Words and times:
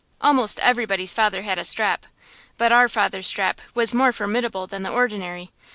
Almost 0.19 0.59
everybody's 0.61 1.13
father 1.13 1.43
had 1.43 1.59
a 1.59 1.63
strap, 1.63 2.07
but 2.57 2.71
our 2.71 2.89
father's 2.89 3.27
strap 3.27 3.61
was 3.75 3.93
more 3.93 4.11
formidable 4.11 4.65
than 4.65 4.81
the 4.81 4.89
ordinary. 4.89 5.51